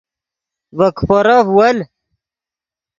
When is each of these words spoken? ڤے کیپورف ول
ڤے 0.77 0.87
کیپورف 0.97 1.45
ول 1.55 1.77